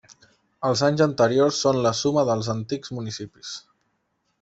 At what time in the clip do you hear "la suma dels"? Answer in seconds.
1.87-2.53